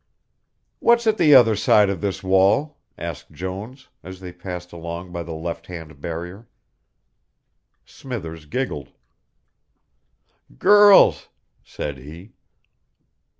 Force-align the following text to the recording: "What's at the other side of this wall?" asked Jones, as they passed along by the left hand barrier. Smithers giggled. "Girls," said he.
"What's 0.79 1.05
at 1.05 1.19
the 1.19 1.35
other 1.35 1.55
side 1.55 1.87
of 1.91 2.01
this 2.01 2.23
wall?" 2.23 2.79
asked 2.97 3.29
Jones, 3.31 3.87
as 4.01 4.19
they 4.19 4.33
passed 4.33 4.71
along 4.73 5.11
by 5.11 5.21
the 5.21 5.35
left 5.35 5.67
hand 5.67 6.01
barrier. 6.01 6.47
Smithers 7.85 8.47
giggled. 8.47 8.89
"Girls," 10.57 11.27
said 11.63 11.99
he. 11.99 12.33